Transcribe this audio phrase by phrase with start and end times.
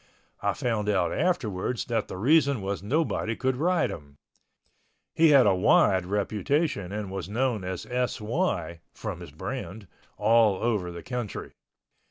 [0.41, 4.17] I found out afterwards that the reason was nobody could ride him.
[5.13, 8.79] He had a wide reputation and was known as S.Y.
[8.95, 9.85] (from his brand)
[10.17, 11.51] all over the country.